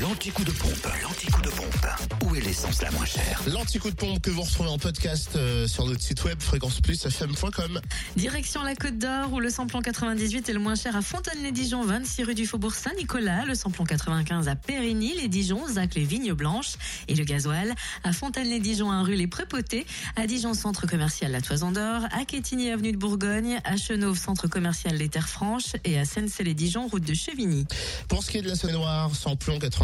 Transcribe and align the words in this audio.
L'anti-coup 0.00 0.44
de 0.44 0.52
pompe, 0.52 0.88
l'anti-coup 1.02 1.42
de 1.42 1.50
pompe. 1.50 1.86
Où 2.24 2.34
est 2.34 2.40
l'essence 2.40 2.80
la 2.80 2.90
moins 2.92 3.04
chère 3.04 3.42
L'anti-coup 3.46 3.90
de 3.90 3.94
pompe 3.94 4.22
que 4.22 4.30
vous 4.30 4.40
retrouvez 4.40 4.70
en 4.70 4.78
podcast 4.78 5.32
euh, 5.36 5.66
sur 5.66 5.84
notre 5.84 6.00
site 6.00 6.24
web 6.24 6.40
fréquenceplusfm.com. 6.40 7.78
Direction 8.16 8.62
la 8.62 8.74
Côte 8.74 8.96
d'Or 8.96 9.34
où 9.34 9.40
le 9.40 9.50
samplon 9.50 9.82
98 9.82 10.48
est 10.48 10.52
le 10.54 10.60
moins 10.60 10.76
cher 10.76 10.96
à 10.96 11.02
Fontaine-les-Dijon, 11.02 11.84
26 11.84 12.24
rue 12.24 12.34
du 12.34 12.46
Faubourg 12.46 12.72
Saint-Nicolas. 12.72 13.44
Le 13.44 13.54
samplon 13.54 13.84
95 13.84 14.48
à 14.48 14.56
Périgny, 14.56 15.14
les 15.14 15.28
Dijon, 15.28 15.68
Zac, 15.68 15.94
les 15.94 16.04
Vignes 16.04 16.32
Blanches. 16.32 16.76
Et 17.08 17.14
le 17.14 17.24
gasoil 17.24 17.74
à 18.02 18.14
Fontaine-les-Dijon, 18.14 18.90
1 18.90 19.02
rue 19.02 19.16
Les 19.16 19.26
Prépotés. 19.26 19.84
À 20.16 20.26
Dijon, 20.26 20.54
centre 20.54 20.86
commercial 20.86 21.32
La 21.32 21.42
Toison 21.42 21.70
d'Or. 21.70 22.06
À 22.12 22.24
Quétigny, 22.24 22.70
avenue 22.70 22.92
de 22.92 22.98
Bourgogne. 22.98 23.60
À 23.64 23.76
Chenauve, 23.76 24.18
centre 24.18 24.48
commercial 24.48 24.96
Les 24.96 25.10
Terres 25.10 25.28
Franches. 25.28 25.74
Et 25.84 25.98
à 25.98 26.06
Senne-les-Dijon, 26.06 26.86
route 26.86 27.04
de 27.04 27.12
Chevigny. 27.12 27.66
Pour 28.08 28.22
ce 28.22 28.30
qui 28.30 28.38
est 28.38 28.42
de 28.42 28.48
la 28.48 28.56
Saône-et-Loire, 28.56 29.14
samplon 29.14 29.58
98 29.58 29.81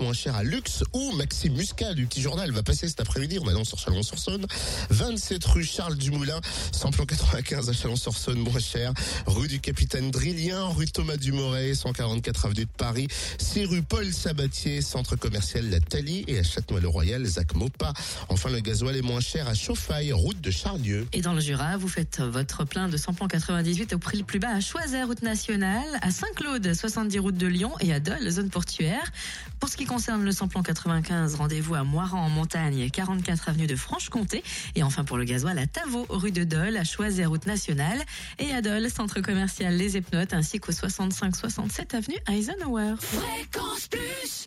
moins 0.00 0.12
cher 0.12 0.36
à 0.36 0.44
Luxe 0.44 0.84
ou 0.92 1.12
Maxime 1.12 1.54
Muscat 1.54 1.94
du 1.94 2.06
Petit 2.06 2.20
Journal 2.20 2.50
va 2.52 2.62
passer 2.62 2.86
cet 2.86 3.00
après-midi. 3.00 3.38
On 3.40 3.48
annonce 3.48 3.68
sur 3.68 3.78
Chalon-sur-Saône. 3.78 4.46
27 4.90 5.44
rue 5.46 5.64
Charles 5.64 5.96
Dumoulin, 5.96 6.38
samplon 6.70 7.06
95 7.06 7.68
à 7.68 7.72
Chalon-sur-Saône 7.72 8.38
moins 8.38 8.60
cher. 8.60 8.92
Rue 9.26 9.48
du 9.48 9.58
Capitaine 9.58 10.10
Drillien, 10.10 10.66
rue 10.68 10.86
Thomas 10.86 11.16
Dumoret, 11.16 11.74
144 11.74 12.46
avenue 12.46 12.66
de 12.66 12.70
Paris. 12.76 13.08
6 13.38 13.64
rue 13.64 13.82
Paul 13.82 14.12
Sabatier, 14.12 14.82
centre 14.82 15.16
commercial 15.16 15.68
La 15.70 15.80
Thalie 15.80 16.24
et 16.28 16.38
à 16.38 16.42
Châtenois-le-Royal, 16.42 17.24
Zach 17.24 17.54
Mopa. 17.54 17.94
Enfin, 18.28 18.50
le 18.50 18.60
gasoil 18.60 18.96
est 18.96 19.02
moins 19.02 19.20
cher 19.20 19.48
à 19.48 19.54
Chauffaille, 19.54 20.12
route 20.12 20.40
de 20.40 20.50
Charlieu. 20.50 21.06
Et 21.14 21.22
dans 21.22 21.32
le 21.32 21.40
Jura, 21.40 21.78
vous 21.78 21.88
faites 21.88 22.20
votre 22.20 22.64
plein 22.64 22.88
de 22.88 22.96
samplon 22.98 23.26
98 23.26 23.94
au 23.94 23.98
prix 23.98 24.18
le 24.18 24.24
plus 24.24 24.38
bas 24.38 24.50
à 24.50 24.60
Choiset, 24.60 25.02
route 25.04 25.22
nationale, 25.22 25.88
à 26.02 26.10
Saint-Claude, 26.10 26.74
70 26.74 27.18
route 27.18 27.36
de 27.36 27.46
Lyon 27.46 27.72
et 27.80 27.92
à 27.94 28.00
Dole, 28.00 28.28
zone 28.30 28.50
portuaire. 28.50 29.10
Pour 29.60 29.68
ce 29.68 29.76
qui 29.76 29.84
concerne 29.84 30.24
le 30.24 30.32
samplon 30.32 30.62
95, 30.62 31.34
rendez-vous 31.34 31.74
à 31.74 31.84
Moiran 31.84 32.20
en 32.20 32.28
montagne, 32.28 32.88
44 32.90 33.48
avenue 33.48 33.66
de 33.66 33.76
Franche-Comté. 33.76 34.42
Et 34.74 34.82
enfin 34.82 35.04
pour 35.04 35.16
le 35.16 35.24
gasoil 35.24 35.58
à 35.58 35.66
Tavaux, 35.66 36.06
rue 36.08 36.32
de 36.32 36.44
Dole, 36.44 36.76
à 36.76 36.84
Choiset, 36.84 37.26
route 37.26 37.46
nationale. 37.46 38.02
Et 38.38 38.52
à 38.52 38.62
Dole, 38.62 38.90
centre 38.90 39.20
commercial 39.20 39.74
Les 39.74 39.96
Epnotes, 39.96 40.34
ainsi 40.34 40.60
qu'au 40.60 40.72
65-67 40.72 41.96
avenue 41.96 42.18
Eisenhower. 42.28 42.94
Fréquence 43.00 43.88
Plus 43.88 44.37